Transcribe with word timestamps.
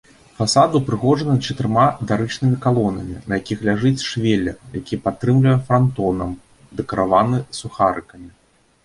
Фасад 0.37 0.71
упрыгожаны 0.77 1.33
чатырма 1.49 1.83
дарычнымі 2.11 2.57
калонамі, 2.63 3.17
на 3.33 3.39
якіх 3.41 3.61
ляжыць 3.69 4.05
швелер, 4.13 4.55
які 4.79 4.95
падтрымлівае 5.09 5.55
франтонам, 5.69 6.31
дэкараваны 6.81 7.37
сухарыкамі. 7.61 8.29